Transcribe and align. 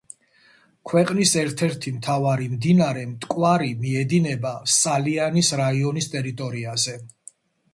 ქვეყნის 0.91 1.33
ერთ-ერთი 1.41 1.91
მთავარი 1.97 2.47
მდინარე 2.53 3.03
მტკვარი 3.11 3.69
მიედინება 3.83 4.55
სალიანის 4.79 5.53
რაიონის 5.63 6.09
ტერიტორიაზე. 6.17 6.99